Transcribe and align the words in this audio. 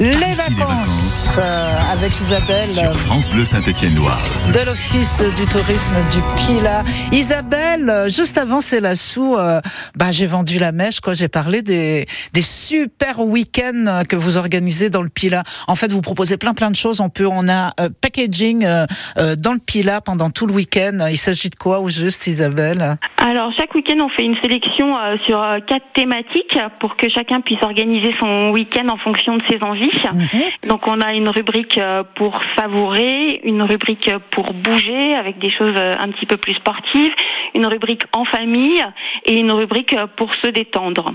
Les 0.00 0.12
vacances 0.12 1.38
euh, 1.40 1.92
avec 1.92 2.12
Isabelle 2.12 2.68
Sur 2.68 2.92
France 3.00 3.28
Bleu 3.30 3.44
Saint-Étienne-Loire. 3.44 4.22
de 4.46 4.64
l'Office 4.64 5.20
du 5.36 5.44
tourisme 5.44 5.92
du 6.12 6.18
Pila. 6.36 6.82
Isabelle, 7.10 7.90
euh, 7.90 8.08
juste 8.08 8.38
avant 8.38 8.60
c'est 8.60 8.78
la 8.78 8.94
sous, 8.94 9.34
euh, 9.34 9.60
bah, 9.96 10.12
j'ai 10.12 10.26
vendu 10.26 10.60
la 10.60 10.70
mèche, 10.70 11.00
quoi. 11.00 11.14
J'ai 11.14 11.26
parlé 11.26 11.62
des, 11.62 12.06
des 12.32 12.42
super 12.42 13.18
week-ends 13.18 13.86
euh, 13.88 14.02
que 14.04 14.14
vous 14.14 14.36
organisez 14.36 14.88
dans 14.88 15.02
le 15.02 15.08
Pila. 15.08 15.42
En 15.66 15.74
fait, 15.74 15.90
vous 15.90 16.00
proposez 16.00 16.36
plein 16.36 16.54
plein 16.54 16.70
de 16.70 16.76
choses. 16.76 17.00
On 17.00 17.08
peut, 17.08 17.26
on 17.26 17.48
a 17.48 17.72
euh, 17.80 17.88
packaging 18.00 18.64
euh, 18.64 18.86
euh, 19.18 19.34
dans 19.34 19.52
le 19.52 19.58
Pila 19.58 20.00
pendant 20.00 20.30
tout 20.30 20.46
le 20.46 20.52
week-end. 20.54 21.08
Il 21.10 21.18
s'agit 21.18 21.50
de 21.50 21.56
quoi 21.56 21.80
au 21.80 21.88
juste, 21.88 22.28
Isabelle? 22.28 22.98
Alors 23.26 23.50
chaque 23.58 23.74
week-end, 23.74 23.98
on 24.00 24.08
fait 24.08 24.24
une 24.24 24.36
sélection 24.42 24.96
euh, 24.96 25.16
sur 25.26 25.42
euh, 25.42 25.58
quatre 25.66 25.86
thématiques 25.96 26.56
pour 26.78 26.96
que 26.96 27.08
chacun 27.08 27.40
puisse 27.40 27.62
organiser 27.62 28.14
son 28.20 28.50
week-end 28.50 28.86
en 28.90 28.96
fonction 28.96 29.36
de 29.36 29.42
ses 29.50 29.58
envies. 29.60 29.87
Mhm. 30.12 30.68
Donc 30.68 30.86
on 30.86 31.00
a 31.00 31.14
une 31.14 31.28
rubrique 31.28 31.78
euh, 31.78 32.02
pour 32.14 32.40
savourer, 32.56 33.40
une 33.44 33.62
rubrique 33.62 34.10
pour 34.30 34.52
bouger 34.52 35.14
avec 35.14 35.38
des 35.38 35.50
choses 35.50 35.74
euh, 35.76 35.92
un 35.98 36.10
petit 36.10 36.26
peu 36.26 36.36
plus 36.36 36.54
sportives, 36.54 37.12
une 37.54 37.66
rubrique 37.66 38.04
en 38.12 38.24
famille 38.24 38.82
et 39.24 39.38
une 39.38 39.52
rubrique 39.52 39.92
euh, 39.94 40.06
pour 40.06 40.34
se 40.42 40.48
détendre. 40.48 41.14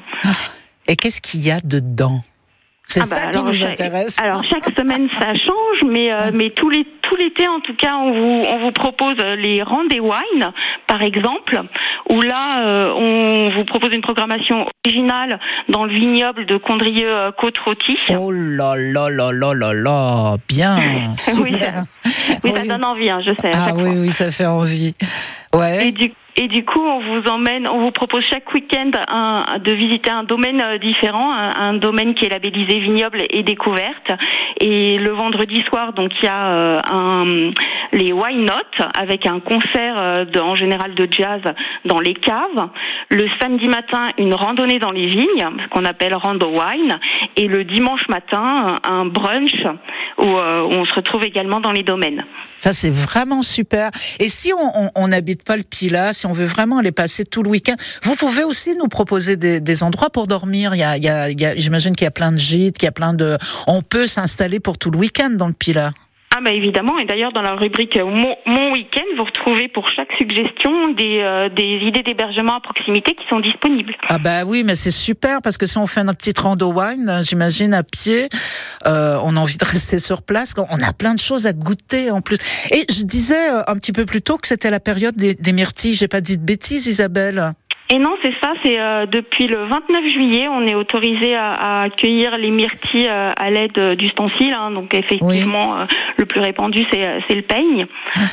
Et 0.88 0.96
qu'est-ce 0.96 1.22
qu'il 1.22 1.42
y 1.42 1.52
a 1.52 1.60
dedans? 1.62 2.22
C'est 2.94 3.00
Ah 3.00 3.04
bah 3.04 3.16
ça 3.16 3.22
qui 3.32 3.38
alors, 3.40 3.46
nous 3.46 3.64
intéresse. 3.64 4.20
Alors 4.20 4.44
chaque 4.44 4.66
semaine 4.78 5.08
ça 5.18 5.30
change, 5.34 5.90
mais 5.90 6.14
euh, 6.14 6.30
mais 6.34 6.52
tous 6.52 6.70
les 6.70 6.86
tout 7.02 7.16
l'été 7.16 7.48
en 7.48 7.60
tout 7.60 7.74
cas 7.76 7.96
on 7.96 8.12
vous 8.14 8.46
on 8.52 8.58
vous 8.60 8.72
propose 8.72 9.18
les 9.38 9.64
Rendez 9.64 10.00
Wine 10.00 10.52
par 10.86 11.02
exemple, 11.02 11.60
où 12.10 12.22
là 12.22 12.66
euh, 12.68 12.94
on 12.94 13.50
vous 13.56 13.66
propose 13.66 13.90
une 13.96 14.02
programmation 14.02 14.68
originale 14.86 15.40
dans 15.70 15.86
le 15.86 15.94
vignoble 15.94 16.46
de 16.46 16.58
Condrieu 16.58 17.08
euh, 17.08 17.32
Côte 17.32 17.58
Rôtie. 17.58 17.98
Oh 18.12 18.32
là 18.32 18.76
là 18.76 19.10
là 19.10 19.32
là 19.32 19.54
là 19.54 19.74
là, 19.74 20.36
bien, 20.48 20.76
Oui, 21.40 21.52
super. 21.54 21.86
Oui, 22.44 22.52
ça 22.56 22.64
donne 22.66 22.86
envie, 22.86 23.10
hein, 23.10 23.22
je 23.26 23.32
sais. 23.42 23.52
Ah 23.54 23.72
oui, 23.74 23.82
fois. 23.84 23.92
oui, 24.02 24.12
ça 24.12 24.30
fait 24.32 24.46
envie. 24.46 24.94
Et 25.54 25.58
Ouais. 25.58 25.92
du, 25.92 26.12
et 26.36 26.48
du 26.48 26.66
coup, 26.66 26.82
on 26.82 27.00
vous 27.00 27.30
emmène, 27.30 27.68
on 27.68 27.80
vous 27.80 27.92
propose 27.92 28.24
chaque 28.24 28.52
week-end 28.54 28.90
un- 29.08 29.60
de 29.60 29.72
visiter 29.72 30.10
un 30.10 30.24
domaine 30.24 30.62
euh, 30.62 30.78
différent, 30.80 31.32
un, 31.32 31.74
domaine 31.76 32.16
qui 32.16 32.26
est 32.26 32.30
labellisé 32.30 32.80
vignoble 32.80 33.22
et 33.30 33.44
découverte. 33.44 34.12
Et 34.60 34.98
le 34.98 35.12
vendredi 35.12 35.64
soir, 35.68 35.94
donc 35.94 36.12
il 36.22 36.26
y 36.26 36.28
a 36.28 36.46
euh, 36.48 36.82
un, 36.92 37.52
les 37.92 38.12
Wine 38.14 38.46
Not 38.46 38.86
avec 38.98 39.26
un 39.28 39.40
concert 39.40 39.96
euh, 40.00 40.26
de- 40.26 40.40
en 40.40 40.56
général 40.56 40.96
de 40.96 41.08
jazz 41.10 41.42
dans 41.86 42.00
les 42.00 42.16
caves. 42.16 42.70
Le 43.10 43.28
samedi 43.40 43.68
matin, 43.68 44.10
une 44.18 44.34
randonnée 44.34 44.80
dans 44.80 44.92
les 44.92 45.08
vignes, 45.08 45.28
ce 45.64 45.68
qu'on 45.70 45.86
appelle 45.86 46.16
Rando 46.16 46.48
Wine. 46.50 47.00
Et 47.36 47.48
le 47.48 47.64
dimanche 47.64 48.08
matin, 48.10 48.76
un 48.84 49.06
brunch 49.06 49.54
où, 50.18 50.24
où 50.24 50.28
on 50.80 50.86
se 50.86 50.94
retrouve 50.96 51.24
également 51.26 51.60
dans 51.60 51.72
les 51.72 51.84
domaines. 51.84 52.26
Ça, 52.58 52.72
c'est 52.74 52.90
vraiment 52.94 53.42
super. 53.42 53.92
Et 54.20 54.30
si 54.30 54.52
on 54.54 55.08
n'habite 55.08 55.44
pas 55.46 55.58
le 55.58 55.64
Pila, 55.64 56.14
si 56.24 56.28
on 56.28 56.32
veut 56.32 56.46
vraiment 56.46 56.78
aller 56.78 56.94
passer 56.94 57.26
tout 57.26 57.44
le 57.44 57.50
week-end, 57.50 57.76
vous 58.04 58.16
pouvez 58.16 58.46
aussi 58.46 58.78
nous 58.78 58.88
proposer 58.88 59.36
des, 59.36 59.84
endroits 59.84 60.10
pour 60.10 60.26
dormir. 60.26 60.74
Il 60.74 60.80
y 60.80 60.84
a, 61.10 61.56
J'imagine 61.58 61.94
qu'il 61.98 62.06
y 62.06 62.08
a 62.08 62.12
plein 62.12 62.32
de 62.32 62.38
gîtes, 62.38 62.78
qu'il 62.78 62.88
y 62.88 62.88
a 62.88 62.94
plein 62.94 63.14
de... 63.14 63.38
On 63.68 63.82
peut 63.82 64.08
s'installer 64.08 64.62
pour 64.62 64.78
tout 64.78 64.90
le 64.90 64.98
week-end 64.98 65.32
dans 65.32 65.48
le 65.48 65.54
Pila. 65.54 65.92
Ah 66.36 66.42
bah 66.42 66.52
évidemment, 66.52 66.98
et 66.98 67.06
d'ailleurs 67.06 67.32
dans 67.32 67.44
la 67.44 67.54
rubrique 67.54 67.96
euh, 67.96 68.06
Mon, 68.06 68.72
week-end, 68.72 69.04
vous 69.16 69.24
retrouvez 69.24 69.68
pour 69.68 69.88
chaque 69.90 70.12
suggestion 70.18 70.90
des, 70.90 71.20
euh, 71.22 71.48
des 71.50 71.78
idées 71.84 72.02
d'hébergement 72.02 72.56
à 72.56 72.60
proximité 72.60 73.14
qui 73.14 73.28
sont 73.28 73.40
disponibles. 73.40 73.94
Ah 74.10 74.18
bah 74.18 74.44
oui, 74.44 74.64
mais 74.64 74.76
c'est 74.76 74.90
super 74.90 75.44
parce 75.44 75.60
que 75.60 75.68
si 75.68 75.78
on 75.78 75.86
fait 75.86 76.04
notre 76.04 76.18
petite 76.18 76.40
rando 76.40 76.74
wine, 76.74 77.08
euh, 77.08 77.24
j'imagine 77.24 77.76
à 77.76 77.84
pied, 77.84 78.30
euh, 78.88 79.20
on 79.24 79.38
a 79.38 79.40
envie 79.40 79.58
de 79.58 79.66
rester 79.66 80.00
sur 80.00 80.24
place. 80.24 80.56
On 80.58 80.82
a 80.82 80.92
plein 80.94 81.14
de 81.14 81.20
choses 81.20 81.46
à 81.46 81.54
goûter 81.54 82.10
en 82.10 82.22
plus. 82.22 82.38
Et 82.72 82.84
je 82.92 83.04
disais 83.04 83.52
euh, 83.52 83.62
un 83.68 83.76
petit 83.76 83.92
peu 83.92 84.06
plus 84.06 84.24
tôt 84.24 84.38
que 84.38 84.48
c'était 84.48 84.72
la 84.72 84.80
période 84.80 85.16
des, 85.16 85.36
des 85.36 85.52
myrtilles. 85.52 85.94
J'ai 85.94 86.08
pas 86.08 86.22
dit 86.22 86.40
de 86.40 86.44
bêtises, 86.44 86.88
Isabelle. 86.88 87.54
Et 87.94 88.00
non, 88.00 88.16
c'est 88.24 88.34
ça, 88.42 88.54
c'est 88.64 88.80
euh, 88.80 89.06
depuis 89.06 89.46
le 89.46 89.66
29 89.66 90.04
juillet, 90.12 90.48
on 90.48 90.66
est 90.66 90.74
autorisé 90.74 91.36
à, 91.36 91.52
à 91.54 91.82
accueillir 91.84 92.40
les 92.40 92.50
myrtilles 92.50 93.08
euh, 93.08 93.30
à 93.38 93.52
l'aide 93.52 93.78
euh, 93.78 93.94
d'ustensiles. 93.94 94.52
hein. 94.58 94.72
donc 94.72 94.96
effectivement, 94.96 95.78
euh, 95.78 95.86
le 96.18 96.26
plus 96.26 96.40
répandu, 96.40 96.84
c'est 96.92 97.36
le 97.36 97.44
peigne. 97.44 97.86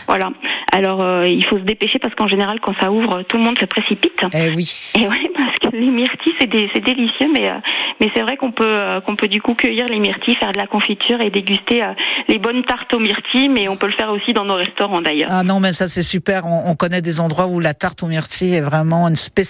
voilà. 0.06 0.30
Alors 0.72 1.04
il 1.26 1.44
faut 1.44 1.58
se 1.58 1.62
dépêcher 1.64 1.98
parce 1.98 2.14
qu'en 2.14 2.26
général, 2.28 2.58
quand 2.60 2.72
ça 2.80 2.90
ouvre, 2.90 3.20
tout 3.22 3.36
le 3.36 3.42
monde 3.42 3.58
se 3.58 3.66
précipite. 3.66 4.22
Eh 4.32 4.48
oui. 4.56 4.92
Et 4.98 5.06
oui, 5.08 5.28
parce 5.36 5.58
que 5.58 5.76
les 5.76 5.90
myrtilles, 5.90 6.32
c'est 6.38 6.46
délicieux, 6.82 7.28
mais, 7.34 7.50
mais 8.00 8.10
c'est 8.14 8.22
vrai 8.22 8.38
qu'on 8.38 8.52
peut, 8.52 8.78
qu'on 9.04 9.16
peut 9.16 9.28
du 9.28 9.42
coup 9.42 9.54
cueillir 9.54 9.86
les 9.88 9.98
myrtilles, 9.98 10.36
faire 10.36 10.52
de 10.52 10.58
la 10.58 10.66
confiture 10.68 11.20
et 11.20 11.28
déguster 11.28 11.82
les 12.28 12.38
bonnes 12.38 12.62
tartes 12.62 12.94
aux 12.94 12.98
myrtilles, 12.98 13.50
mais 13.50 13.68
on 13.68 13.76
peut 13.76 13.88
le 13.88 13.92
faire 13.92 14.10
aussi 14.10 14.32
dans 14.32 14.44
nos 14.46 14.54
restaurants 14.54 15.02
d'ailleurs. 15.02 15.28
Ah 15.30 15.42
non, 15.42 15.60
mais 15.60 15.74
ça 15.74 15.86
c'est 15.86 16.02
super. 16.04 16.46
On, 16.46 16.70
on 16.70 16.74
connaît 16.76 17.02
des 17.02 17.20
endroits 17.20 17.46
où 17.46 17.60
la 17.60 17.74
tarte 17.74 18.02
aux 18.02 18.06
myrtilles 18.06 18.54
est 18.54 18.62
vraiment 18.62 19.06
une 19.06 19.16
spécialité. 19.16 19.49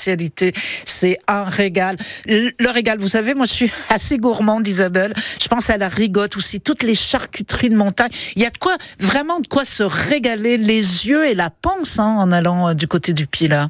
C'est 0.85 1.19
un 1.27 1.45
régal. 1.45 1.97
Le, 2.27 2.71
régal, 2.71 2.99
vous 2.99 3.09
savez, 3.09 3.35
moi 3.35 3.47
je 3.47 3.53
suis 3.53 3.73
assez 3.89 4.19
gourmande, 4.19 4.67
Isabelle. 4.67 5.15
Je 5.41 5.49
pense 5.49 5.71
à 5.71 5.77
la 5.77 5.89
rigotte 5.89 6.37
aussi, 6.37 6.61
toutes 6.61 6.83
les 6.83 6.95
charcuteries 6.95 7.71
de 7.71 7.77
montagne. 7.77 8.11
Il 8.37 8.43
y 8.43 8.47
a 8.47 8.51
de 8.51 8.59
quoi, 8.59 8.77
vraiment 8.99 9.41
de 9.41 9.47
quoi 9.47 9.65
se 9.65 9.83
régaler 9.83 10.57
les 10.57 11.07
yeux 11.07 11.27
et 11.27 11.35
la 11.35 11.51
panse 11.51 11.99
hein, 11.99 12.15
en 12.19 12.33
allant 12.33 12.69
euh, 12.69 12.75
du 12.75 12.87
côté 12.87 13.13
du 13.13 13.27
Pila. 13.27 13.69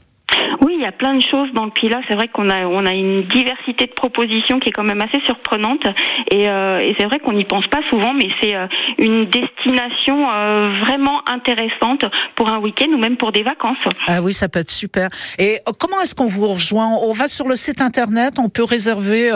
Il 0.81 0.85
y 0.85 0.87
a 0.87 0.93
plein 0.93 1.15
de 1.15 1.23
choses 1.23 1.53
dans 1.53 1.67
le 1.67 1.71
Pila. 1.71 2.01
C'est 2.09 2.15
vrai 2.15 2.29
qu'on 2.29 2.49
a, 2.49 2.65
on 2.65 2.87
a 2.87 2.95
une 2.95 3.25
diversité 3.25 3.85
de 3.85 3.93
propositions 3.93 4.61
qui 4.61 4.71
est 4.71 4.73
quand 4.73 4.83
même 4.83 5.03
assez 5.03 5.21
surprenante. 5.27 5.85
Et, 6.31 6.49
euh, 6.49 6.79
et 6.79 6.95
c'est 6.99 7.05
vrai 7.05 7.19
qu'on 7.19 7.35
n'y 7.35 7.45
pense 7.45 7.67
pas 7.67 7.81
souvent, 7.91 8.15
mais 8.15 8.31
c'est 8.41 8.55
euh, 8.55 8.67
une 8.97 9.27
destination 9.27 10.27
euh, 10.33 10.71
vraiment 10.81 11.21
intéressante 11.29 12.07
pour 12.35 12.49
un 12.49 12.57
week-end 12.61 12.87
ou 12.95 12.97
même 12.97 13.19
pour 13.19 13.31
des 13.31 13.43
vacances. 13.43 13.77
Ah 14.07 14.23
oui, 14.23 14.33
ça 14.33 14.49
peut 14.49 14.61
être 14.61 14.71
super. 14.71 15.11
Et 15.39 15.59
comment 15.79 16.01
est-ce 16.01 16.15
qu'on 16.15 16.25
vous 16.25 16.47
rejoint? 16.47 16.97
On 17.03 17.13
va 17.13 17.29
sur 17.29 17.47
le 17.47 17.57
site 17.57 17.83
internet, 17.83 18.39
on 18.39 18.49
peut 18.49 18.65
réserver 18.65 19.31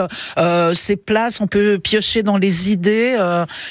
ses 0.73 0.95
places, 0.95 1.41
on 1.41 1.47
peut 1.47 1.77
piocher 1.77 2.23
dans 2.23 2.37
les 2.37 2.71
idées. 2.71 3.15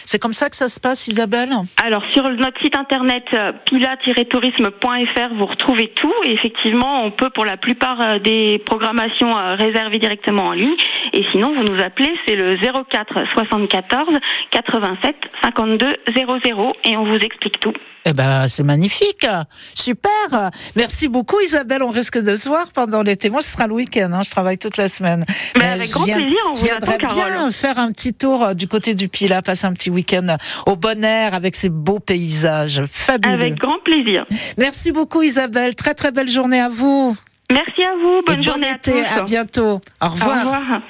c'est 0.06 0.20
comme 0.20 0.32
ça 0.32 0.48
que 0.48 0.54
ça 0.54 0.68
se 0.68 0.78
passe, 0.78 1.08
Isabelle? 1.08 1.50
Alors 1.84 2.04
sur 2.12 2.28
notre 2.30 2.60
site 2.60 2.76
internet 2.76 3.24
pila-tourisme.fr, 3.64 5.34
vous 5.36 5.46
retrouvez 5.46 5.88
tout. 5.88 6.14
Et 6.24 6.32
effectivement, 6.32 7.04
on 7.04 7.10
peut 7.10 7.30
pour 7.30 7.44
la 7.44 7.56
plupart 7.64 8.00
euh, 8.00 8.18
des 8.18 8.58
programmations 8.66 9.36
euh, 9.36 9.54
réserver 9.56 9.98
directement 9.98 10.44
en 10.44 10.52
ligne. 10.52 10.76
Et 11.12 11.24
sinon, 11.32 11.54
vous 11.56 11.64
nous 11.64 11.80
appelez, 11.82 12.10
c'est 12.26 12.36
le 12.36 12.56
04 12.58 13.24
74 13.34 14.06
87 14.50 15.16
52 15.42 15.86
00 16.14 16.72
et 16.84 16.96
on 16.96 17.04
vous 17.04 17.16
explique 17.16 17.58
tout. 17.60 17.72
Eh 18.06 18.12
ben, 18.12 18.48
c'est 18.48 18.64
magnifique, 18.64 19.26
super. 19.74 20.50
Merci 20.76 21.08
beaucoup, 21.08 21.40
Isabelle. 21.40 21.82
On 21.82 21.88
risque 21.88 22.18
de 22.18 22.34
se 22.36 22.50
voir 22.50 22.66
pendant 22.74 23.02
l'été. 23.02 23.30
Moi, 23.30 23.40
ce 23.40 23.50
sera 23.50 23.66
le 23.66 23.72
week-end. 23.72 24.10
hein, 24.12 24.20
Je 24.22 24.30
travaille 24.30 24.58
toute 24.58 24.76
la 24.76 24.90
semaine. 24.90 25.24
Mais 25.58 25.66
avec 25.68 25.86
je 25.88 25.92
grand 25.92 26.04
viens- 26.04 26.16
plaisir, 26.16 26.36
on 26.50 26.52
vous 26.52 26.66
attend, 26.70 26.86
bien 26.98 27.08
Carole. 27.08 27.50
faire 27.52 27.78
un 27.78 27.90
petit 27.92 28.12
tour 28.12 28.42
euh, 28.42 28.52
du 28.52 28.68
côté 28.68 28.94
du 28.94 29.08
Pila, 29.08 29.40
passer 29.40 29.66
un 29.66 29.72
petit 29.72 29.88
week-end 29.88 30.36
au 30.66 30.76
bon 30.76 31.02
air 31.02 31.32
avec 31.32 31.56
ces 31.56 31.70
beaux 31.70 31.98
paysages 31.98 32.82
fabuleux. 32.92 33.32
Avec 33.32 33.54
grand 33.54 33.78
plaisir. 33.82 34.26
Merci 34.58 34.92
beaucoup, 34.92 35.22
Isabelle. 35.22 35.74
Très 35.74 35.94
très 35.94 36.12
belle 36.12 36.28
journée 36.28 36.60
à 36.60 36.68
vous. 36.68 37.16
Merci 37.52 37.82
à 37.84 37.94
vous. 37.96 38.22
Bonne 38.26 38.40
Et 38.40 38.44
journée 38.44 38.68
bon 38.68 38.74
à 38.74 38.78
tous. 38.78 39.20
À 39.20 39.22
bientôt. 39.22 39.80
Au 40.00 40.08
revoir. 40.08 40.36
Au 40.36 40.50
revoir. 40.50 40.80